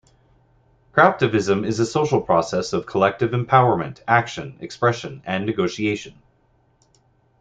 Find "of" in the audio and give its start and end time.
2.73-2.87